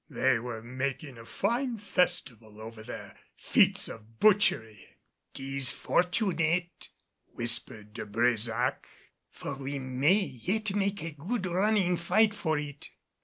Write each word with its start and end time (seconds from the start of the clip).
They 0.09 0.39
were 0.39 0.63
making 0.63 1.19
a 1.19 1.25
fine 1.27 1.77
festival 1.77 2.59
over 2.59 2.81
their 2.81 3.15
feats 3.37 3.87
of 3.87 4.19
butchery! 4.19 4.87
"'Tis 5.35 5.69
fortunate," 5.71 6.89
whispered 7.33 7.93
De 7.93 8.07
Brésac, 8.07 8.85
"for 9.29 9.53
we 9.57 9.77
may 9.77 10.17
yet 10.21 10.73
make 10.73 11.03
a 11.03 11.11
good 11.11 11.45
running 11.45 11.97
fight 11.97 12.33
for 12.33 12.57
it." 12.57 12.89